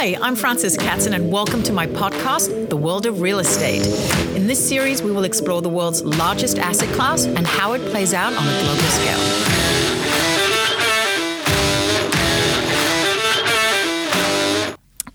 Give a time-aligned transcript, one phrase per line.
[0.00, 3.86] Hi, I'm Frances Katzen, and welcome to my podcast, The World of Real Estate.
[4.34, 8.14] In this series, we will explore the world's largest asset class and how it plays
[8.14, 9.69] out on a global scale.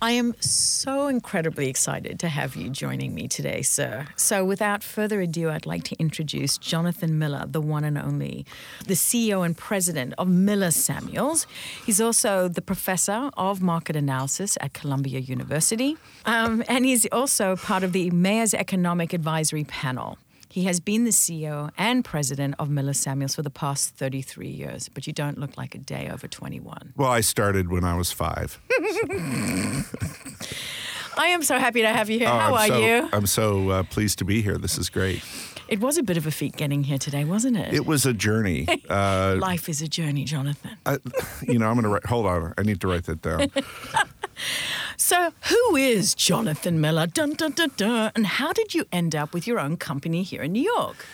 [0.05, 4.05] I am so incredibly excited to have you joining me today, sir.
[4.15, 8.45] So, without further ado, I'd like to introduce Jonathan Miller, the one and only,
[8.85, 11.47] the CEO and president of Miller Samuels.
[11.87, 17.83] He's also the professor of market analysis at Columbia University, um, and he's also part
[17.83, 20.19] of the Mayor's Economic Advisory Panel.
[20.55, 24.87] He has been the CEO and president of Miller Samuels for the past 33 years,
[24.87, 26.93] but you don't look like a day over 21.
[26.95, 28.61] Well, I started when I was five.
[31.17, 32.27] I am so happy to have you here.
[32.27, 33.09] Oh, How I'm are so, you?
[33.13, 34.57] I'm so uh, pleased to be here.
[34.57, 35.23] This is great.
[35.67, 37.73] It was a bit of a feat getting here today, wasn't it?
[37.73, 38.67] It was a journey.
[38.89, 40.71] Uh, Life is a journey, Jonathan.
[40.85, 40.99] I,
[41.41, 42.05] you know, I'm going to write.
[42.05, 42.53] Hold on.
[42.57, 43.51] I need to write that down.
[44.97, 47.07] So, who is Jonathan Miller?
[47.07, 48.11] Dun, dun, dun, dun.
[48.15, 51.05] And how did you end up with your own company here in New York?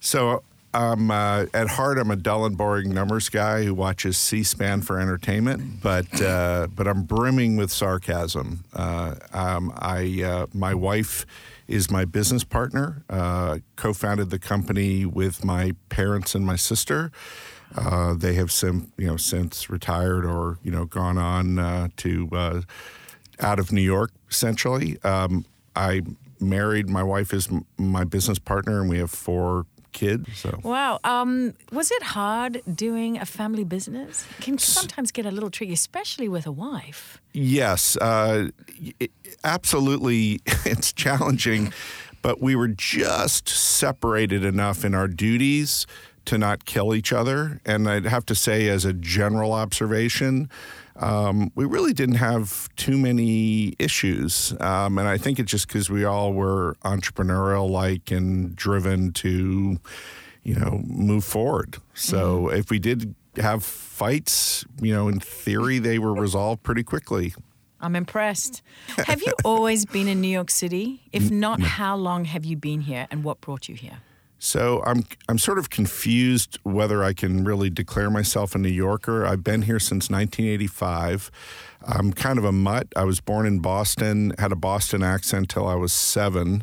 [0.00, 0.42] So,
[0.74, 5.00] um, uh, at heart, I'm a dull and boring numbers guy who watches C-SPAN for
[5.00, 8.64] entertainment, but uh, but I'm brimming with sarcasm.
[8.72, 11.24] Uh, um, I uh, my wife
[11.66, 13.02] is my business partner.
[13.08, 17.12] Uh, co-founded the company with my parents and my sister.
[17.76, 22.64] Uh, they have sim, you know since retired or you know gone on to
[23.40, 24.10] out of New York.
[24.30, 25.44] Essentially, um,
[25.74, 26.02] I
[26.40, 26.88] married.
[26.88, 30.28] My wife is m- my business partner, and we have four kids.
[30.38, 30.98] So Wow.
[31.04, 34.26] Um, was it hard doing a family business?
[34.38, 37.20] It can sometimes get a little tricky, especially with a wife.
[37.32, 38.48] yes, uh,
[39.00, 39.08] y-
[39.44, 41.72] absolutely, it's challenging,
[42.22, 45.86] but we were just separated enough in our duties
[46.24, 47.60] to not kill each other.
[47.64, 50.48] And I'd have to say, as a general observation,
[50.98, 54.52] um, we really didn't have too many issues.
[54.60, 59.78] Um, and I think it's just because we all were entrepreneurial like and driven to,
[60.42, 61.78] you know, move forward.
[61.94, 67.34] So if we did have fights, you know, in theory, they were resolved pretty quickly.
[67.80, 68.62] I'm impressed.
[69.06, 71.02] Have you always been in New York City?
[71.12, 73.98] If not, how long have you been here and what brought you here?
[74.38, 79.26] So I'm I'm sort of confused whether I can really declare myself a New Yorker.
[79.26, 81.30] I've been here since 1985.
[81.86, 82.86] I'm kind of a mutt.
[82.96, 86.62] I was born in Boston, had a Boston accent till I was seven.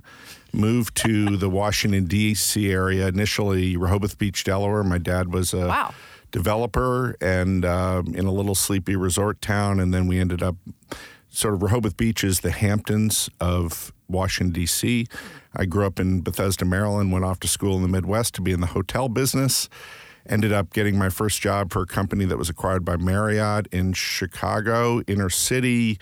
[0.54, 2.72] Moved to the Washington D.C.
[2.72, 4.84] area initially, Rehoboth Beach, Delaware.
[4.84, 5.94] My dad was a Wow.
[6.32, 10.56] developer and um, in a little sleepy resort town, and then we ended up
[11.36, 15.06] sort of Rehoboth Beach is the Hamptons of Washington D.C.
[15.56, 17.12] I grew up in Bethesda, Maryland.
[17.12, 19.70] Went off to school in the Midwest to be in the hotel business.
[20.28, 23.94] Ended up getting my first job for a company that was acquired by Marriott in
[23.94, 26.00] Chicago, inner city,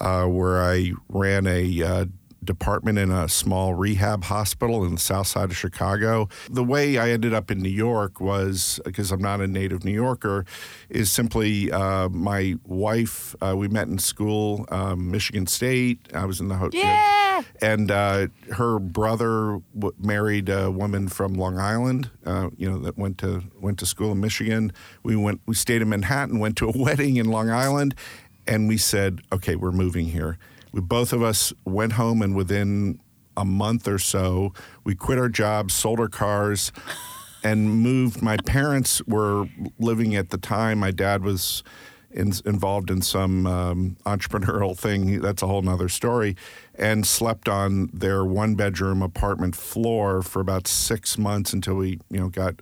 [0.00, 2.04] uh, where I ran a uh,
[2.44, 6.28] department in a small rehab hospital in the south side of Chicago.
[6.50, 9.92] The way I ended up in New York was because I'm not a native New
[9.92, 10.44] Yorker,
[10.88, 13.34] is simply uh, my wife.
[13.40, 16.00] Uh, we met in school, um, Michigan State.
[16.12, 16.80] I was in the hotel.
[16.80, 17.42] Yeah.
[17.60, 22.10] And uh, her brother w- married a woman from Long Island.
[22.24, 24.72] Uh, you know that went to went to school in Michigan.
[25.02, 25.40] We went.
[25.46, 26.38] We stayed in Manhattan.
[26.38, 27.94] Went to a wedding in Long Island,
[28.46, 30.38] and we said, "Okay, we're moving here."
[30.74, 32.98] We both of us went home, and within
[33.36, 34.52] a month or so,
[34.82, 36.72] we quit our jobs, sold our cars,
[37.44, 38.22] and moved.
[38.22, 39.48] My parents were
[39.78, 40.80] living at the time.
[40.80, 41.62] My dad was
[42.10, 45.20] in, involved in some um, entrepreneurial thing.
[45.20, 46.34] That's a whole nother story.
[46.74, 52.18] And slept on their one bedroom apartment floor for about six months until we, you
[52.18, 52.56] know, got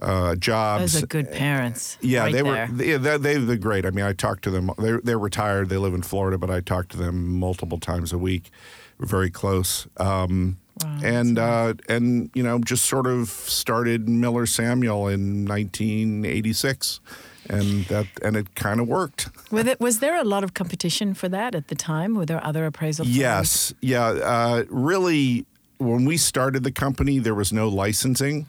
[0.00, 0.94] uh, jobs.
[0.94, 1.98] Those are good parents.
[2.00, 2.68] Yeah, right they there.
[2.68, 2.74] were.
[2.74, 3.84] They, they, they, they're great.
[3.86, 4.70] I mean, I talked to them.
[4.78, 5.68] They're, they're retired.
[5.68, 8.50] They live in Florida, but I talk to them multiple times a week.
[8.98, 9.86] We're very close.
[9.98, 10.58] Um,
[11.02, 17.00] and uh, and you know, just sort of started Miller Samuel in 1986,
[17.48, 19.28] and that and it kind of worked.
[19.50, 22.14] There, was there a lot of competition for that at the time?
[22.14, 23.16] Were there other appraisal firms?
[23.16, 24.06] Yes, yeah.
[24.06, 25.44] Uh, really,
[25.78, 28.46] when we started the company, there was no licensing.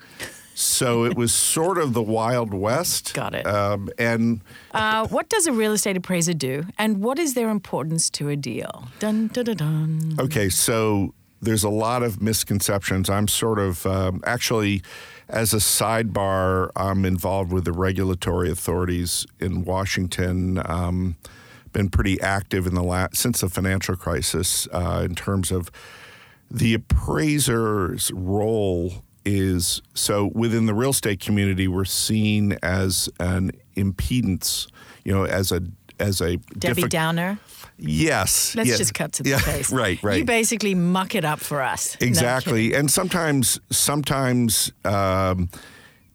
[0.53, 3.13] So it was sort of the Wild West.
[3.13, 3.47] Got it.
[3.47, 4.41] Um, and
[4.73, 8.35] Uh, what does a real estate appraiser do, and what is their importance to a
[8.35, 8.87] deal?
[8.99, 10.15] Dun dun dun dun.
[10.19, 13.09] Okay, so there's a lot of misconceptions.
[13.09, 14.83] I'm sort of um, actually,
[15.27, 20.61] as a sidebar, I'm involved with the regulatory authorities in Washington.
[20.65, 21.15] Um,
[21.73, 25.71] been pretty active in the last since the financial crisis uh, in terms of
[26.51, 34.67] the appraiser's role is so within the real estate community we're seen as an impedance
[35.03, 35.61] you know as a
[36.01, 37.39] as a Debbie diffi- Downer.
[37.77, 38.55] Yes.
[38.55, 38.77] Let's yes.
[38.79, 39.71] just cut to the yeah, chase.
[39.81, 40.19] Right, right.
[40.19, 41.97] You basically muck it up for us.
[42.01, 45.49] No Exactly, and sometimes sometimes um,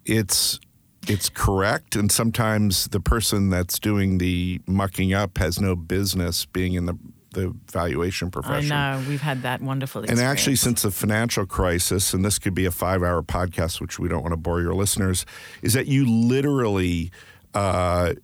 [0.05, 0.61] it's
[1.09, 6.75] it's correct, and sometimes the person that's doing the mucking up has no business being
[6.75, 6.99] in the
[7.37, 8.73] the valuation profession.
[8.73, 9.09] I know.
[9.09, 12.71] We've had that wonderful And actually, since the financial crisis, and this could be a
[12.71, 15.25] five hour podcast, which we don't want to bore your listeners,
[15.63, 17.13] is that you literally
[17.55, 18.15] uh,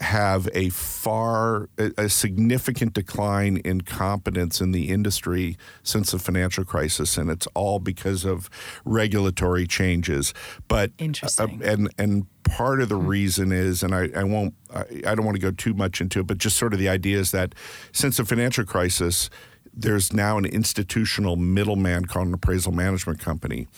[0.00, 7.16] have a far, a, significant decline in competence in the industry since the financial crisis.
[7.16, 8.48] And it's all because of
[8.84, 10.32] regulatory changes.
[10.68, 11.62] But, Interesting.
[11.62, 15.26] uh, and, and, part of the reason is, and I, I won't, I, I don't
[15.26, 17.54] want to go too much into it, but just sort of the idea is that
[17.92, 19.28] since the financial crisis,
[19.74, 23.68] there's now an institutional middleman called an appraisal management company.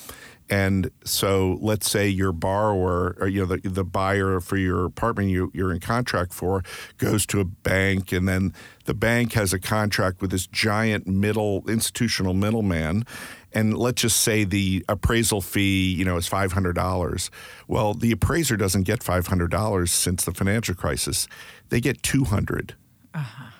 [0.50, 5.31] And so let's say your borrower, or you know, the, the buyer for your apartment
[5.31, 6.64] you, you're in contract for
[6.99, 8.52] goes to a bank, and then
[8.85, 13.06] the bank has a contract with this giant middle institutional middleman.
[13.52, 17.31] And let's just say the appraisal fee, you know, is five hundred dollars.
[17.69, 21.29] Well, the appraiser doesn't get five hundred dollars since the financial crisis;
[21.69, 22.75] they get two hundred.
[23.14, 23.50] Uh-huh.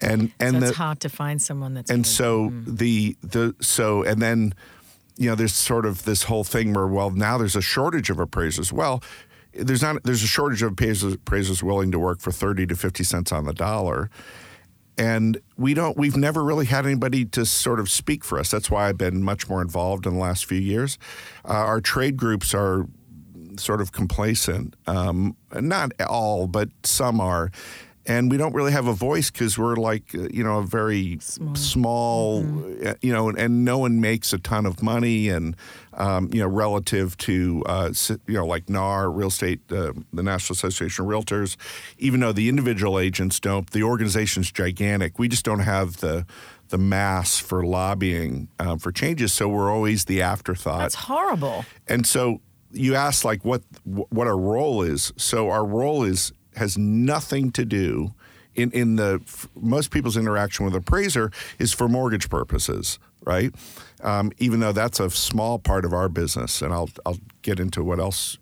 [0.00, 2.08] And and so the, it's hard to find someone that's and good.
[2.08, 4.54] so the the so and then
[5.18, 8.18] you know there's sort of this whole thing where well now there's a shortage of
[8.18, 8.72] appraisers.
[8.72, 9.02] Well
[9.52, 13.32] there's not there's a shortage of appraisers, willing to work for 30 to 50 cents
[13.32, 14.10] on the dollar.
[14.96, 18.50] And we don't we've never really had anybody to sort of speak for us.
[18.50, 20.98] That's why i've been much more involved in the last few years.
[21.44, 22.86] Uh, our trade groups are
[23.56, 24.74] sort of complacent.
[24.86, 27.50] Um, not all but some are
[28.08, 31.18] and we don't really have a voice because we're like uh, you know a very
[31.54, 32.44] small,
[32.84, 35.28] uh, you know and no one makes a ton of money.
[35.28, 35.54] And
[35.92, 37.92] um, you know relative to uh,
[38.26, 41.56] you know like NAR real estate uh, the National Association of Realtors
[41.98, 45.18] even though the individual agents don't the organization's gigantic.
[45.18, 46.24] We just don't have the
[46.68, 49.32] the mass for lobbying uh, for changes.
[49.32, 50.80] So we're always the afterthought.
[50.80, 51.64] That's horrible.
[51.86, 52.40] and so
[52.70, 55.12] you asked like what what our role is.
[55.16, 58.12] So our role is has nothing to do
[58.54, 59.20] in in the
[59.54, 63.54] most people's interaction with appraiser is for mortgage purposes, right?
[64.02, 67.82] Um, even though that's a small part of our business, and I'll I'll get into
[67.84, 68.38] what else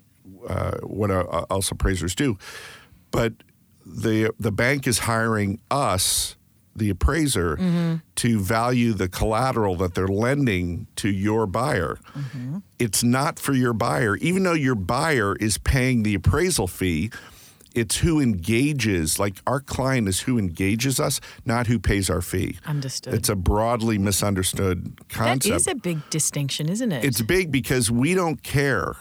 [0.49, 2.39] uh, what uh, else appraisers do,
[3.11, 3.33] but
[3.85, 6.37] the the bank is hiring us
[6.75, 7.57] the appraiser
[8.17, 11.99] to value the collateral that they're lending to your buyer.
[12.79, 17.11] It's not for your buyer, even though your buyer is paying the appraisal fee.
[17.77, 22.59] It's who engages, like our client is who engages us, not who pays our fee.
[22.65, 23.13] Understood.
[23.13, 25.55] It's a broadly misunderstood concept.
[25.55, 27.05] is a big distinction, isn't it?
[27.05, 28.97] It's big because we don't care.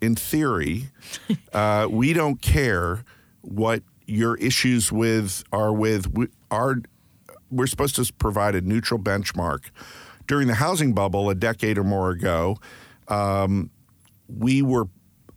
[0.00, 0.86] In theory,
[1.52, 3.04] uh, we don't care
[3.42, 6.76] what your issues with are with we, our.
[7.50, 9.70] We're supposed to provide a neutral benchmark.
[10.28, 12.58] During the housing bubble a decade or more ago,
[13.08, 13.70] um,
[14.28, 14.88] we were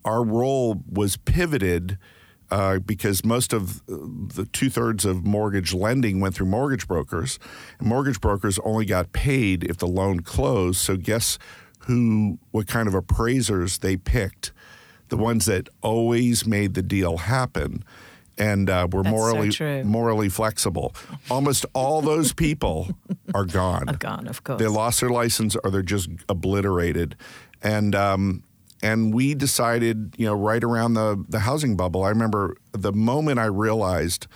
[0.06, 1.98] our role was pivoted
[2.54, 3.98] uh, because most of uh,
[4.36, 7.40] the two thirds of mortgage lending went through mortgage brokers.
[7.80, 10.80] And mortgage brokers only got paid if the loan closed.
[10.80, 11.40] So guess
[11.80, 12.38] who?
[12.52, 14.54] What kind of appraisers they picked?
[15.10, 17.84] The ones that always made the deal happen.
[18.38, 19.84] And uh, were That's morally true.
[19.84, 20.94] morally flexible.
[21.32, 22.89] Almost all those people
[23.34, 23.89] are gone.
[23.89, 24.60] Are gone, of course.
[24.60, 27.16] They lost their license or they're just obliterated.
[27.63, 28.44] And um,
[28.84, 32.04] and we decided, you know, right around the the housing bubble.
[32.04, 34.28] I remember the moment I realized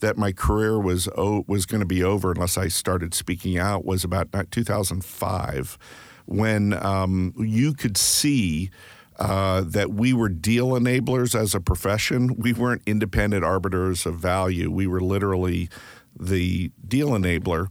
[0.00, 3.84] that my career was o- was going to be over unless I started speaking out
[3.84, 5.78] was about 2005,
[6.26, 8.70] when um, you could see.
[9.18, 12.34] Uh, that we were deal enablers as a profession.
[12.38, 14.70] We weren't independent arbiters of value.
[14.70, 15.68] We were literally
[16.18, 17.70] the deal enabler.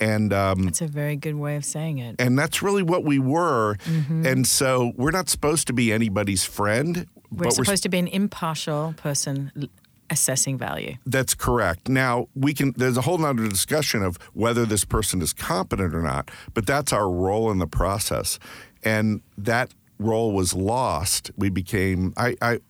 [0.00, 2.16] And um, It's a very good way of saying it.
[2.18, 3.76] and that's really what we were.
[3.86, 8.94] And so we're not supposed to be anybody's friend, We're supposed to be an impartial
[8.96, 9.68] person
[10.10, 10.94] assessing value.
[11.04, 11.88] that's correct.
[11.88, 12.72] Now we can.
[12.76, 16.92] There's a whole other discussion of whether this person is competent or not, but that's
[16.92, 18.38] our role in the process,
[18.82, 21.30] and that role was lost.
[21.36, 22.12] We became.
[22.16, 22.60] I I,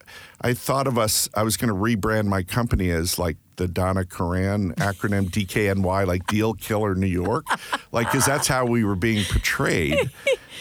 [0.41, 1.29] I thought of us.
[1.35, 6.27] I was going to rebrand my company as like the Donna Karan acronym DKNY, like
[6.27, 7.45] Deal Killer New York,
[7.93, 10.11] like because that's how we were being portrayed,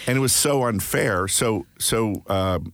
[0.08, 1.28] and it was so unfair.
[1.28, 2.24] So so.
[2.28, 2.74] Um,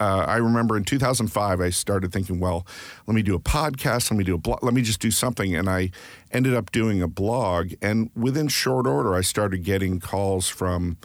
[0.00, 2.66] uh, I remember in 2005, I started thinking, well,
[3.06, 5.54] let me do a podcast, let me do a blog, let me just do something.
[5.54, 5.90] And I
[6.32, 7.74] ended up doing a blog.
[7.80, 10.96] And within short order, I started getting calls from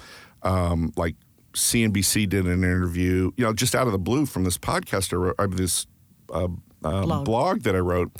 [0.42, 1.16] um, like
[1.54, 5.18] CNBC did an interview, you know, just out of the blue from this podcast I
[5.18, 5.88] wrote, uh, this
[6.32, 7.26] uh, um, Blog.
[7.26, 8.12] blog that I wrote.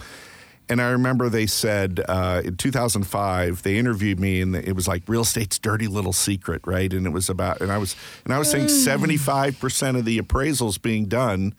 [0.70, 5.04] And I remember they said uh, in 2005 they interviewed me and it was like
[5.08, 6.92] real estate's dirty little secret, right?
[6.92, 10.20] And it was about and I was and I was saying 75 percent of the
[10.20, 11.54] appraisals being done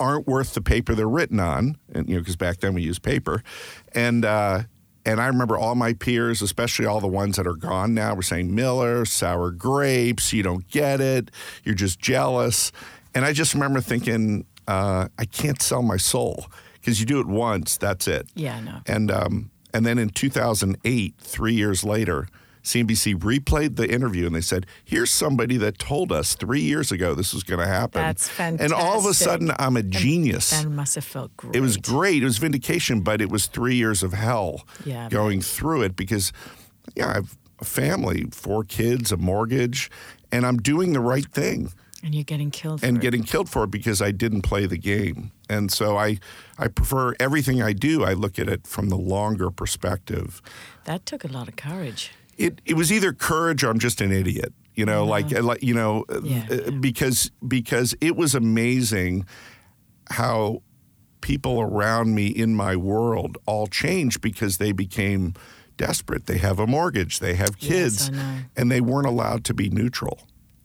[0.00, 3.02] aren't worth the paper they're written on, and you know because back then we used
[3.02, 3.42] paper,
[3.94, 4.24] and.
[5.08, 8.20] And I remember all my peers, especially all the ones that are gone now, were
[8.20, 11.30] saying, Miller, sour grapes, you don't get it,
[11.64, 12.72] you're just jealous.
[13.14, 17.26] And I just remember thinking, uh, I can't sell my soul because you do it
[17.26, 18.28] once, that's it.
[18.34, 18.80] Yeah, know.
[18.84, 22.28] And um, and then in 2008, three years later,
[22.68, 27.14] CNBC replayed the interview and they said, "Here's somebody that told us three years ago
[27.14, 28.64] this was going to happen." That's fantastic.
[28.64, 30.50] And all of a sudden, I'm a genius.
[30.50, 31.56] That must have felt great.
[31.56, 32.22] It was great.
[32.22, 36.32] It was vindication, but it was three years of hell Yeah, going through it because,
[36.94, 39.90] yeah, I have a family, four kids, a mortgage,
[40.30, 41.72] and I'm doing the right thing
[42.04, 42.74] And you're getting killed.
[42.74, 42.88] and for it.
[42.90, 45.32] And getting killed for it because I didn't play the game.
[45.48, 46.18] And so I,
[46.58, 48.04] I prefer everything I do.
[48.04, 50.42] I look at it from the longer perspective.
[50.84, 52.10] that took a lot of courage.
[52.38, 54.52] It it was either courage or I'm just an idiot.
[54.74, 56.70] You know, like like you know, Yeah, uh, yeah.
[56.70, 59.26] because because it was amazing
[60.10, 60.62] how
[61.20, 65.34] people around me in my world all changed because they became
[65.76, 66.26] desperate.
[66.26, 68.38] They have a mortgage, they have kids, know.
[68.56, 70.20] and they weren't allowed to be neutral.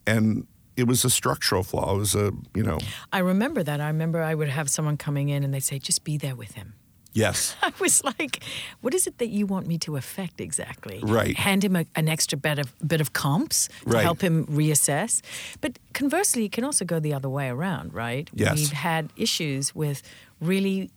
[0.06, 0.46] And
[0.78, 1.96] it was a structural flaw.
[1.96, 2.78] It was a you know
[3.12, 3.82] I remember that.
[3.82, 6.52] I remember I would have someone coming in and they'd say, just be there with
[6.54, 6.76] him.
[7.14, 7.56] Yes.
[7.62, 8.44] I was like,
[8.82, 11.00] what is it that you want me to affect exactly?
[11.04, 11.36] Right.
[11.38, 14.04] Hand him a, an extra bit of, bit of comps to Right.
[14.04, 15.22] help him reassess.
[15.62, 18.30] But conversely, it can also go the other way around, right?
[18.34, 18.56] Yes.
[18.56, 20.02] We've had issues with
[20.42, 20.90] really,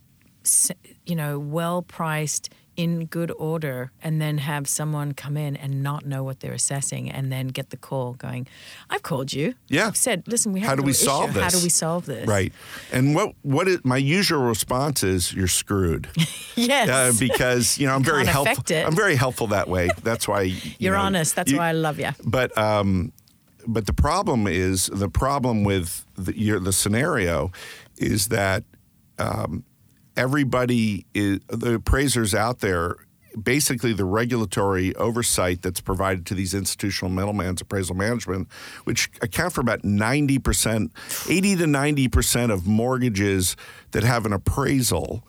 [1.06, 6.04] you know, well priced, in good order, and then have someone come in and not
[6.04, 8.46] know what they're assessing and then get the call going,
[8.90, 9.54] I've called you.
[9.68, 9.86] Yeah.
[9.86, 11.42] I've said, listen, we have How do we little solve this?
[11.42, 12.26] How do we solve this?
[12.26, 12.52] Right.
[12.92, 16.08] And what what is my usual response is you're screwed.
[16.58, 16.88] Yes.
[16.88, 18.64] Uh, because you know I'm very helpful.
[18.74, 19.90] I'm very helpful that way.
[20.02, 21.36] That's why you You're know, honest.
[21.36, 22.10] That's you- why I love you.
[22.24, 23.12] But um,
[23.66, 27.52] but the problem is the problem with the, your, the scenario
[27.98, 28.64] is that
[29.18, 29.64] um,
[30.16, 32.96] everybody is the appraisers out there.
[33.40, 38.48] Basically, the regulatory oversight that's provided to these institutional middlemen's appraisal management,
[38.84, 40.90] which account for about 90%,
[41.30, 43.54] 80 to 90% of mortgages
[43.90, 45.22] that have an appraisal,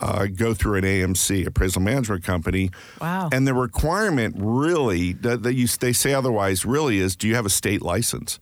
[0.00, 2.70] uh, go through an AMC, appraisal management company.
[3.00, 3.30] Wow.
[3.32, 7.46] And the requirement really that, that you they say otherwise really is do you have
[7.46, 8.38] a state license?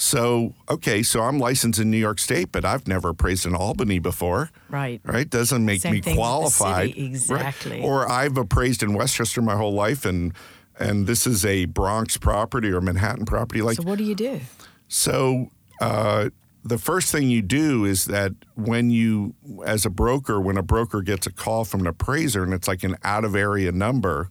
[0.00, 3.98] So okay, so I'm licensed in New York State, but I've never appraised in Albany
[3.98, 4.50] before.
[4.70, 4.98] Right.
[5.04, 5.28] Right?
[5.28, 6.88] Doesn't make Same me thing with the qualified.
[6.88, 7.10] city, Right.
[7.10, 7.82] exactly.
[7.82, 10.32] Or I've appraised in Westchester my whole life and
[10.78, 13.60] and this is a Bronx property or Manhattan property.
[13.60, 14.40] Like So what do you do?
[14.88, 15.50] so,
[15.82, 16.30] uh,
[16.64, 19.34] the first thing you do is that when you,
[19.66, 22.82] as a broker, when a broker gets a call from an appraiser and it's like
[22.84, 24.28] an out of area number,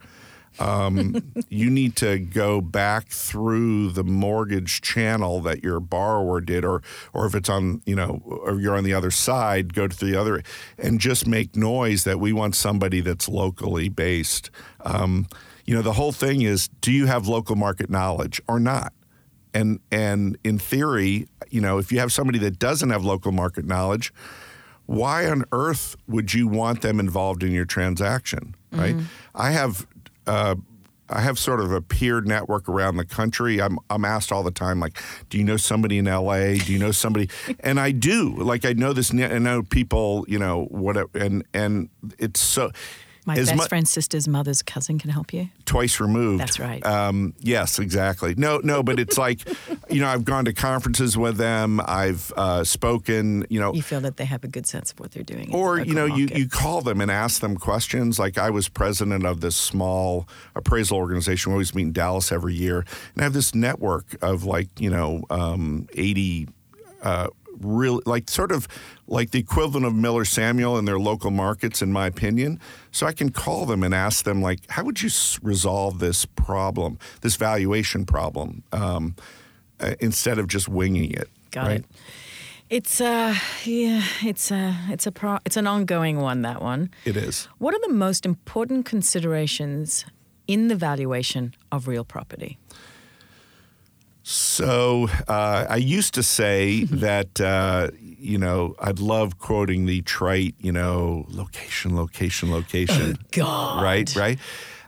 [0.59, 6.81] um, you need to go back through the mortgage channel that your borrower did, or
[7.13, 10.15] or if it's on, you know, or you're on the other side, go to the
[10.15, 10.43] other,
[10.77, 14.51] and just make noise that we want somebody that's locally based.
[14.81, 15.27] Um,
[15.65, 18.93] you know, the whole thing is, do you have local market knowledge or not?
[19.53, 23.65] and and in theory, you know, if you have somebody that doesn't have local market
[23.65, 24.13] knowledge,
[24.85, 28.95] why on earth would you want them involved in your transaction, right?
[29.33, 29.87] I have.
[30.29, 30.55] Uh,
[31.11, 33.59] I have sort of a peer network around the country.
[33.59, 36.53] I'm I'm asked all the time, like, do you know somebody in LA?
[36.53, 37.29] Do you know somebody?
[37.61, 38.35] and I do.
[38.37, 39.11] Like, I know this.
[39.11, 40.25] I know people.
[40.27, 41.09] You know, whatever.
[41.15, 42.71] And and it's so.
[43.25, 45.49] My as best mu- friend's sister's mother's cousin can help you.
[45.65, 46.41] twice removed.
[46.41, 46.83] That's right.
[46.85, 48.33] Um, yes, exactly.
[48.35, 49.47] No, no, but it's like,
[49.89, 51.81] you know, I've gone to conferences with them.
[51.85, 53.45] I've uh, spoken.
[53.49, 55.53] You know, You feel that they have a good sense of what they're doing.
[55.53, 56.37] or you know, you, market.
[56.37, 58.19] you call them and ask them questions.
[58.19, 61.51] Like I was president of this small appraisal organization.
[61.51, 64.89] We always meet in Dallas every year, and I have this network of like you
[64.89, 66.47] know, um, eighty.
[67.01, 67.27] Uh,
[67.61, 68.69] Real, like sort of
[69.05, 72.57] like the equivalent of Miller Samuel in their local markets, in my opinion.
[72.91, 75.09] So I can call them and ask them, like, how would you
[75.41, 79.13] resolve this problem, this valuation problem, um,
[79.79, 81.29] uh, instead of just winging it?
[81.51, 81.79] Got right?
[81.79, 81.85] it.
[82.69, 83.33] It's uh
[83.63, 86.91] yeah, it's a it's a pro, it's an ongoing one that one.
[87.03, 87.47] It is.
[87.57, 90.05] What are the most important considerations
[90.45, 92.59] in the valuation of real property?
[94.21, 100.53] So uh, I used to say that uh, you know I'd love quoting the trite
[100.59, 103.17] you know location, location, location.
[103.31, 103.81] God.
[103.81, 104.37] Right, right.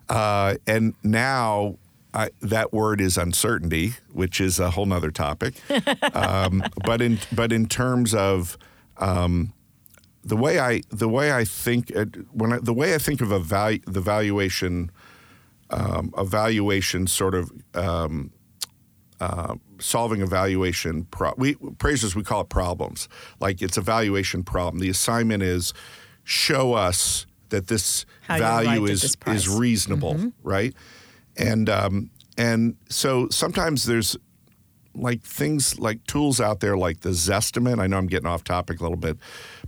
[0.07, 1.77] Uh, and now
[2.13, 5.55] I, that word is uncertainty, which is a whole nother topic.
[6.13, 8.57] um, but in but in terms of
[8.97, 9.53] um,
[10.23, 13.31] the way I the way I think uh, when I, the way I think of
[13.31, 14.91] a value the valuation
[15.69, 18.31] um, evaluation sort of um,
[19.19, 23.07] uh, solving a valuation pro- we appraisers we call it problems
[23.39, 25.73] like it's a valuation problem the assignment is
[26.23, 29.15] show us that this How value is this.
[29.15, 29.35] Mm-hmm.
[29.35, 30.73] is reasonable right
[31.37, 34.17] and um, and so sometimes there's
[34.93, 37.79] like things like tools out there like the Zestimate.
[37.79, 39.17] I know I'm getting off topic a little bit,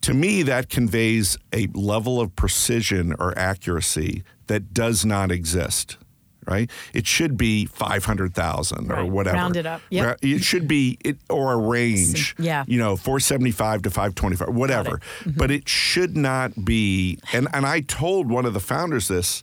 [0.00, 5.96] To me, that conveys a level of precision or accuracy that does not exist.
[6.46, 6.70] Right?
[6.92, 9.10] It should be 500,000 or Right.
[9.10, 9.36] whatever.
[9.36, 9.80] Round it up.
[9.90, 10.18] Yep.
[10.22, 12.34] It should be, it, or a range.
[12.38, 12.64] Yeah.
[12.66, 15.00] You know, 475 to 525, whatever.
[15.20, 15.30] Mm-hmm.
[15.38, 17.18] But it should not be.
[17.32, 19.42] And, and I told one of the founders this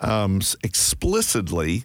[0.00, 1.84] um, explicitly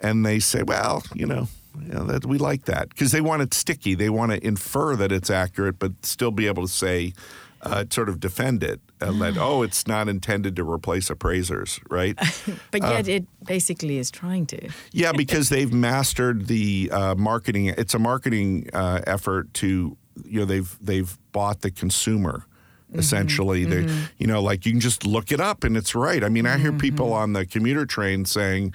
[0.00, 1.48] and they say, well, you know,
[1.80, 3.94] you know that we like that because they want it sticky.
[3.94, 7.14] They want to infer that it's accurate, but still be able to say,
[7.64, 12.16] uh, sort of defend it, and that oh, it's not intended to replace appraisers, right?
[12.70, 14.58] But Uh, yet it basically is trying to.
[14.92, 17.66] yeah, because they've mastered the uh, marketing.
[17.76, 22.44] It's a marketing uh, effort to you know they've they've bought the consumer.
[22.96, 26.22] Essentially, they you know like you can just look it up and it's right.
[26.22, 28.72] I mean, I hear people on the commuter train saying,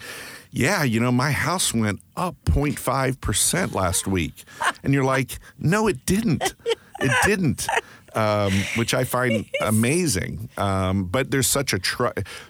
[0.52, 4.44] "Yeah, you know, my house went up 0.5 percent last week,"
[4.84, 6.54] and you're like, "No, it didn't.
[7.00, 7.66] It didn't."
[8.16, 12.08] Um, which I find amazing, um, but there's such a tr-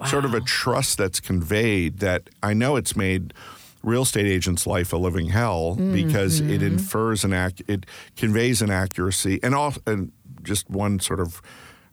[0.07, 3.33] sort of a trust that's conveyed that I know it's made
[3.83, 7.85] real estate agents' life a living hell because it infers an ac- it
[8.17, 10.11] conveys an accuracy and all and
[10.43, 11.41] just one sort of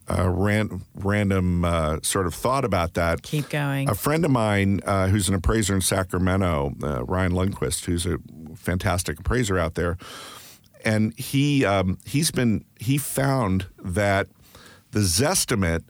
[0.08, 3.22] uh, ran, random uh, sort of thought about that.
[3.22, 3.88] Keep going.
[3.88, 8.18] A friend of mine uh, who's an appraiser in Sacramento, uh, Ryan Lundquist, who's a
[8.54, 9.96] fantastic appraiser out there,
[10.86, 14.28] and he um, he's been he found that
[14.92, 15.82] the Zestimate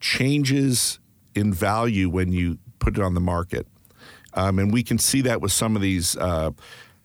[0.00, 0.98] changes
[1.34, 3.66] in value when you put it on the market,
[4.34, 6.16] um, and we can see that with some of these.
[6.16, 6.50] Uh,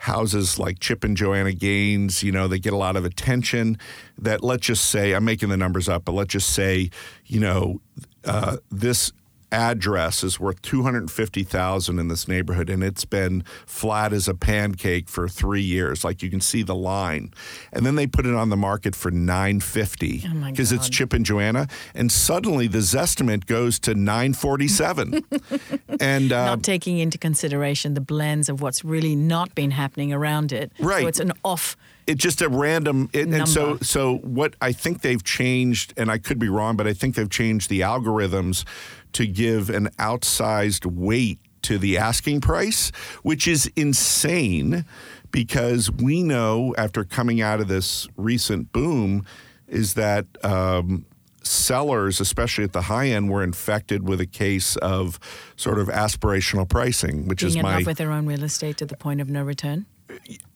[0.02, 3.80] Houses like Chip and Joanna Gaines, you know, they get a lot of attention.
[4.20, 6.92] That let's just say, I'm making the numbers up, but let's just say,
[7.26, 7.82] you know,
[8.24, 9.12] uh, this
[9.52, 15.28] address is worth 250,000 in this neighborhood and it's been flat as a pancake for
[15.28, 17.34] 3 years like you can see the line
[17.72, 21.26] and then they put it on the market for 950 Oh my it's Chip and
[21.26, 25.24] Joanna and suddenly the Zestimate goes to 947
[26.00, 30.52] and uh, not taking into consideration the blends of what's really not been happening around
[30.52, 30.72] it.
[30.80, 31.02] Right.
[31.02, 31.78] So it's an off.
[32.08, 36.18] It's just a random it, and so so what i think they've changed and i
[36.18, 38.66] could be wrong but i think they've changed the algorithms
[39.14, 42.90] to give an outsized weight to the asking price
[43.24, 44.86] which is insane
[45.32, 49.26] because we know after coming out of this recent boom
[49.68, 51.06] is that um,
[51.44, 55.20] sellers, especially at the high end, were infected with a case of
[55.56, 57.78] sort of aspirational pricing, which Being is in my.
[57.78, 59.86] love with their own real estate to the point of no return.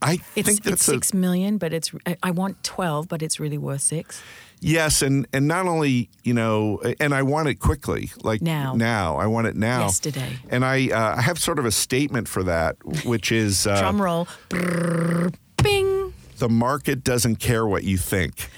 [0.01, 1.91] I It's, think it's that's a, six million, but it's
[2.23, 4.21] I- want twelve, but it's really worth six.
[4.59, 8.75] Yes, and and not only you know, and I want it quickly, like Now.
[8.75, 9.81] Now, I want it now.
[9.81, 10.37] Yesterday.
[10.49, 14.01] And I uh, I have sort of a statement for that, which is uh, Drum
[14.01, 14.27] roll.
[14.49, 16.13] Brrr, bing.
[16.37, 18.49] the market doesn't care what you think.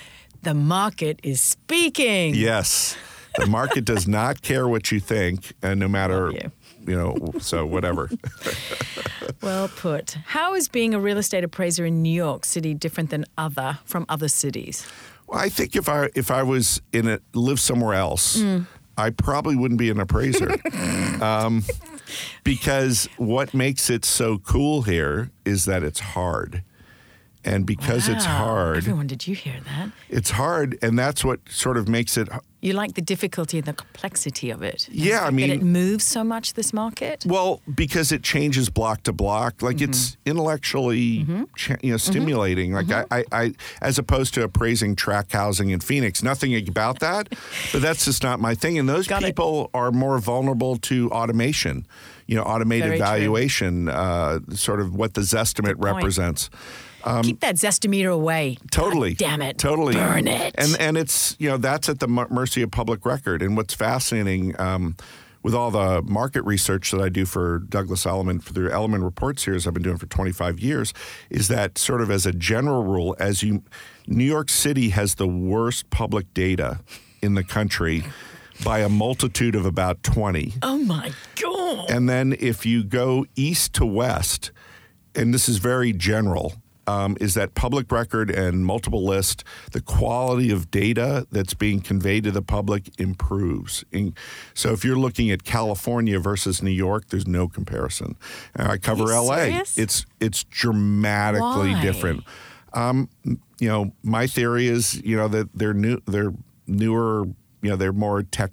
[0.44, 2.36] The market is speaking.
[2.36, 2.98] Yes.
[3.38, 6.32] The market does not care what you think, and no matter,
[6.88, 6.96] you.
[6.96, 8.10] know, so whatever.
[9.42, 10.12] Well put.
[10.26, 14.06] How is being a real estate appraiser in New York City different than other from
[14.08, 14.88] other cities?
[15.28, 18.68] Well, I think if I if I was in it, live somewhere else, Mm.
[18.98, 20.56] I probably wouldn't be an appraiser.
[21.22, 21.64] um,
[22.44, 26.64] because what makes it so cool here is that it's hard.
[27.44, 29.90] And because it's hard, Everyone, did you hear that?
[30.10, 32.30] it's hard, and that's what sort of makes it.
[32.64, 34.88] You like the difficulty and the complexity of it.
[34.90, 36.54] Yeah, I mean- it moves so much.
[36.54, 37.26] This market.
[37.28, 40.30] Well, because it changes block to block, like it's Mm-hmm.
[40.32, 41.26] intellectually,
[41.58, 42.72] cha- you know, stimulating.
[42.74, 43.14] Like Mm-hmm.
[43.14, 47.28] I, I, I, as opposed to appraising track housing in Phoenix, nothing about that,
[47.74, 48.80] but that's just not my thing.
[48.80, 49.28] And those Got it.
[49.28, 51.86] people are more vulnerable to automation.
[52.28, 56.50] You know, automated Very valuation, uh, sort of what the Zestimate point.
[57.06, 57.28] Represents.
[57.28, 58.58] Keep that zestimeter away.
[58.62, 59.14] um, Totally.
[59.14, 59.58] God damn it.
[59.58, 59.94] Totally.
[59.94, 60.56] Burn it.
[60.58, 63.42] And and it's you know that's at the mercy of public record.
[63.42, 64.96] And what's fascinating um,
[65.42, 69.40] with all the market research that I do for Douglas Elliman for the Elliman Report
[69.40, 70.94] series I've been doing for 25 years
[71.30, 73.64] is that sort of as a general rule, as you
[74.08, 76.80] New York City has the worst public data
[77.22, 78.04] in the country
[78.64, 80.54] by a multitude of about 20.
[80.62, 81.12] oh my
[81.42, 81.90] god.
[81.90, 84.52] And then if you go east to west,
[85.16, 86.54] and this is very general,
[86.88, 92.24] um, is that public record and multiple list, the quality of data that's being conveyed
[92.26, 93.84] to the public improves.
[93.92, 94.16] In-
[94.54, 98.16] so if you're looking at California versus New York, there's no comparison.
[98.58, 99.36] Uh, I cover LA.
[99.38, 99.78] serious?
[99.78, 101.82] It's it's dramatically Why?
[101.82, 102.24] different.
[102.74, 106.34] Um, you know, my theory is, you know, that they're new, they're
[106.68, 107.26] newer,
[107.62, 108.52] you know, they're more tech,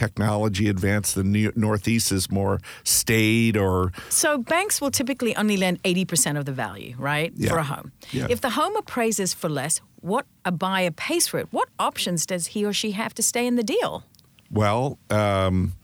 [0.00, 1.14] technology advanced.
[1.14, 6.44] The New, Northeast is more staid or So banks will typically only lend 80% of
[6.44, 7.32] the value, right?
[7.36, 7.50] Yeah.
[7.50, 7.92] For a home.
[8.10, 8.26] Yeah.
[8.30, 12.48] If the home appraises for less, what a buyer pays for it, what options does
[12.54, 14.04] he or she have to stay in the deal?
[14.50, 14.98] well.
[15.10, 15.74] Um,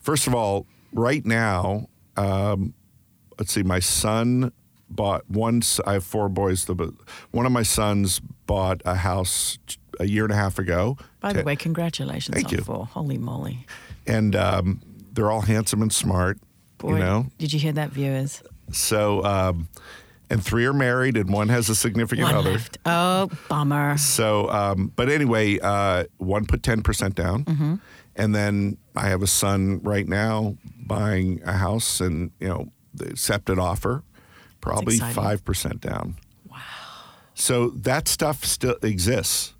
[0.00, 2.74] first of all, right now, um,
[3.38, 3.62] let's see.
[3.62, 4.52] My son
[4.88, 5.62] bought one.
[5.86, 6.64] I have four boys.
[6.64, 6.74] The
[7.32, 9.58] one of my sons bought a house
[10.00, 10.96] a year and a half ago.
[11.20, 12.64] By the way, congratulations Thank on you.
[12.64, 12.86] four.
[12.86, 13.66] Holy moly.
[14.06, 14.80] and um,
[15.12, 16.38] they're all handsome and smart.
[16.78, 18.42] Boy, you know, did you hear that, viewers?
[18.72, 19.68] So, um,
[20.30, 22.52] and three are married, and one has a significant One other.
[22.52, 22.78] left.
[22.84, 23.96] Oh, bummer.
[23.98, 27.74] So, um, but anyway, uh, one put ten percent down, Mm-hmm.
[28.16, 32.68] and then I have a son right now buying a house, and you know,
[33.00, 34.02] accepted offer,
[34.60, 36.16] probably five percent down.
[36.50, 36.56] Wow!
[37.34, 39.53] So that stuff still exists.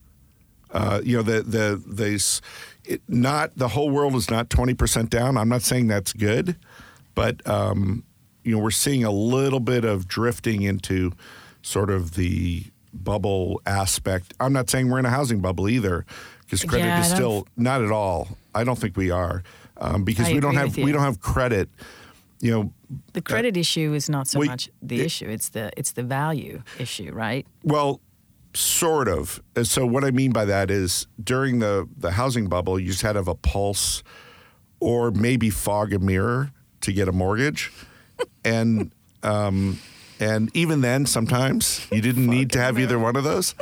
[0.75, 2.41] Uh, you know, the the the
[2.85, 5.39] it, not the whole world is not twenty percent down.
[5.39, 6.57] I'm not saying that's good,
[7.15, 8.03] but um,
[8.43, 11.13] you know, we're seeing a little bit of drifting into
[11.63, 14.35] sort of the bubble aspect.
[14.41, 16.05] I'm not saying we're in a housing bubble either,
[16.41, 18.37] because credit Yeah, is still not at all.
[18.55, 19.43] I don't think we are,
[19.79, 21.69] um, because I we don't have we don't have credit.
[22.41, 22.73] You know,
[23.15, 26.03] The credit issue is not so Wait, much the it- issue; it's the it's the
[26.03, 27.47] value issue, right?
[27.63, 28.01] Well,
[28.57, 29.43] sort of.
[29.57, 33.03] And So what I mean by that is during the the housing bubble, you just
[33.03, 34.03] had to have a pulse,
[34.81, 36.51] or maybe fog a mirror
[36.83, 37.73] to get a mortgage,
[38.45, 38.91] and
[39.23, 39.79] um,
[40.21, 43.55] and even then, sometimes you didn't need to have either one of those.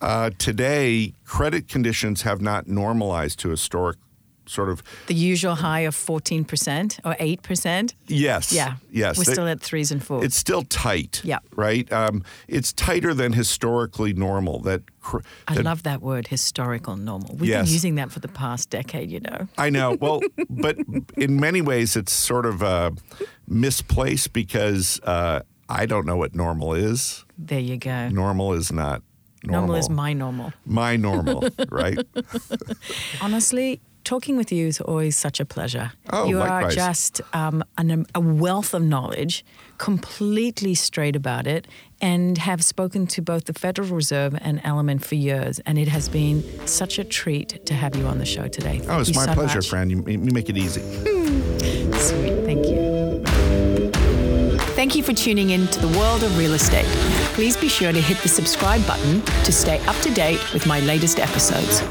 [0.00, 3.96] Uh, today, credit conditions have not normalized to historic
[4.48, 7.94] sort of The usual high of fourteen percent or eight percent.
[8.06, 9.16] yes, Yeah, yes.
[9.18, 10.24] We're They- still at threes and fours.
[10.24, 11.20] it's still tight.
[11.24, 11.38] Yeah.
[11.56, 11.90] Right.
[11.92, 14.60] Um, it's tighter than historically normal.
[14.60, 17.36] That, cr- I love that word, historical normal.
[17.36, 17.66] We've Yes.
[17.66, 19.48] been using that for the past decade, you know.
[19.58, 19.96] I know.
[20.00, 20.76] Well, but
[21.16, 22.90] in many ways, it's sort of uh,
[23.46, 27.24] misplaced because uh, I don't know what normal is.
[27.36, 28.08] There you go.
[28.08, 29.02] Normal is not
[29.44, 29.60] normal.
[29.68, 30.52] Normal is my normal.
[30.64, 31.98] my normal, right?
[33.20, 35.92] Honestly, talking with you is always such a pleasure.
[36.10, 39.44] Oh, you are just um, an, a wealth of knowledge,
[39.76, 41.66] completely straight about it,
[42.00, 45.60] and have spoken to both the Federal Reserve and Elliman for years.
[45.66, 48.78] And it has been such a treat to have you on the show today.
[48.78, 49.68] Thank Oh, it's you my so pleasure, much.
[49.68, 49.90] Fran.
[49.90, 50.80] You, you make it easy.
[51.98, 52.44] Sweet.
[52.46, 53.22] Thank you.
[54.74, 56.86] Thank you for tuning in to the world of real estate.
[57.34, 60.80] Please be sure to hit the subscribe button to stay up to date with my
[60.80, 61.82] latest episodes.